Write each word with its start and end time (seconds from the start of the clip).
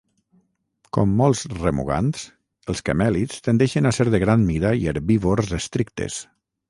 Com 0.97 1.11
molts 1.17 1.43
remugants, 1.57 2.23
els 2.73 2.81
camèlids 2.89 3.43
tendeixen 3.49 3.89
a 3.89 3.93
ser 3.99 4.09
de 4.17 4.21
gran 4.25 4.47
mida 4.51 4.73
i 4.85 4.93
herbívors 4.95 5.53
estrictes. 5.63 6.19